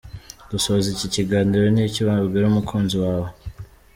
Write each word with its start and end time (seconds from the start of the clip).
Dusoza 0.49 0.87
iki 0.91 1.07
kiganiro, 1.15 1.63
ni 1.73 1.81
iki 1.89 2.01
wabwira 2.07 2.45
abakunzi 2.47 2.95
bawe?. 3.03 3.29